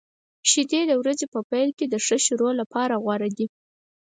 [0.49, 3.47] شیدې د ورځې په پیل کې د ښه شروع لپاره غوره دي.